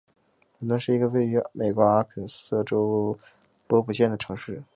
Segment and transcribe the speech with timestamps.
[0.57, 3.19] 伦敦是一个位于美国阿肯色州
[3.67, 4.63] 波普县的城市。